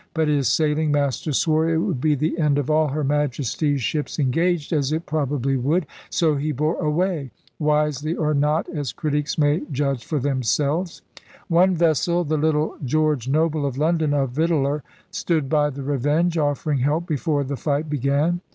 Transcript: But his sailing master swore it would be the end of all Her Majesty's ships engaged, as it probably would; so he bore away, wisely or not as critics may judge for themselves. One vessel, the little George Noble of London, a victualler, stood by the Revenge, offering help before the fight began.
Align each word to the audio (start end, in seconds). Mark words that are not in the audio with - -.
But 0.15 0.27
his 0.29 0.47
sailing 0.47 0.91
master 0.91 1.31
swore 1.31 1.69
it 1.69 1.77
would 1.77 2.01
be 2.01 2.15
the 2.15 2.39
end 2.39 2.57
of 2.57 2.71
all 2.71 2.87
Her 2.87 3.03
Majesty's 3.03 3.83
ships 3.83 4.17
engaged, 4.17 4.73
as 4.73 4.91
it 4.91 5.05
probably 5.05 5.55
would; 5.55 5.85
so 6.09 6.33
he 6.37 6.51
bore 6.51 6.81
away, 6.83 7.29
wisely 7.59 8.15
or 8.15 8.33
not 8.33 8.67
as 8.69 8.93
critics 8.93 9.37
may 9.37 9.61
judge 9.71 10.03
for 10.03 10.17
themselves. 10.17 11.03
One 11.49 11.75
vessel, 11.75 12.23
the 12.23 12.35
little 12.37 12.77
George 12.83 13.29
Noble 13.29 13.63
of 13.63 13.77
London, 13.77 14.11
a 14.11 14.25
victualler, 14.25 14.81
stood 15.11 15.47
by 15.47 15.69
the 15.69 15.83
Revenge, 15.83 16.35
offering 16.35 16.79
help 16.79 17.05
before 17.05 17.43
the 17.43 17.55
fight 17.55 17.87
began. 17.87 18.41